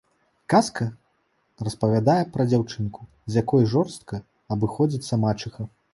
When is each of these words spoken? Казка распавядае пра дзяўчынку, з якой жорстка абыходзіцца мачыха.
Казка 0.53 0.85
распавядае 1.67 2.17
пра 2.37 2.47
дзяўчынку, 2.53 3.01
з 3.35 3.45
якой 3.45 3.69
жорстка 3.75 4.15
абыходзіцца 4.57 5.13
мачыха. 5.27 5.61